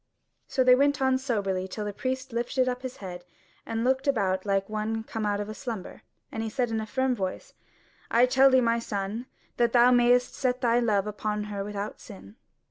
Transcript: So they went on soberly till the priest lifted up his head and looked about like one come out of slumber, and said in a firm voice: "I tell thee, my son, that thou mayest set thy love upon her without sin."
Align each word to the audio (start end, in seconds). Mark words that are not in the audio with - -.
So 0.47 0.63
they 0.63 0.73
went 0.73 0.99
on 0.99 1.19
soberly 1.19 1.67
till 1.67 1.85
the 1.85 1.93
priest 1.93 2.33
lifted 2.33 2.67
up 2.67 2.81
his 2.81 2.97
head 2.97 3.23
and 3.67 3.83
looked 3.83 4.07
about 4.07 4.47
like 4.47 4.67
one 4.67 5.03
come 5.03 5.27
out 5.27 5.39
of 5.39 5.55
slumber, 5.55 6.01
and 6.31 6.51
said 6.51 6.71
in 6.71 6.81
a 6.81 6.87
firm 6.87 7.13
voice: 7.13 7.53
"I 8.09 8.25
tell 8.25 8.49
thee, 8.49 8.61
my 8.61 8.79
son, 8.79 9.27
that 9.57 9.73
thou 9.73 9.91
mayest 9.91 10.33
set 10.33 10.61
thy 10.61 10.79
love 10.79 11.05
upon 11.05 11.43
her 11.53 11.63
without 11.63 11.99
sin." 11.99 12.35